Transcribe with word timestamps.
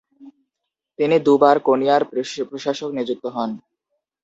তিনি 0.99 1.15
দুবার 1.27 1.55
কোনিয়ার 1.67 2.01
প্রশাসক 2.49 2.89
নিযুক্ত 2.97 3.25
হন। 3.35 3.49